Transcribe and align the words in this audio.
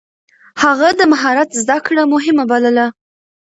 هغه 0.63 0.89
د 0.99 1.01
مهارت 1.11 1.49
زده 1.61 1.77
کړه 1.85 2.03
مهمه 2.13 2.43
بلله. 2.51 2.85